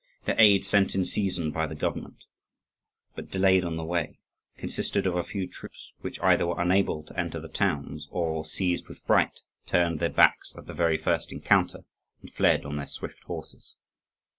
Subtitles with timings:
[0.25, 2.23] The aid sent in season by the government,
[3.13, 4.17] but delayed on the way,
[4.57, 8.87] consisted of a few troops which either were unable to enter the towns or, seized
[8.87, 11.81] with fright, turned their backs at the very first encounter
[12.19, 13.75] and fled on their swift horses.